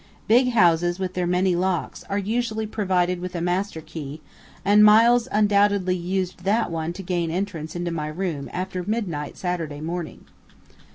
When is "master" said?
3.39-3.81